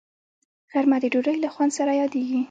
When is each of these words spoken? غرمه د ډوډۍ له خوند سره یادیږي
غرمه 0.71 0.97
د 1.01 1.05
ډوډۍ 1.13 1.35
له 1.43 1.49
خوند 1.53 1.71
سره 1.77 1.91
یادیږي 2.01 2.39